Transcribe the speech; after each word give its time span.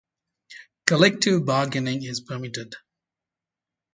Collective 0.87 1.45
bargaining 1.45 2.03
is 2.03 2.21
permitted. 2.21 2.73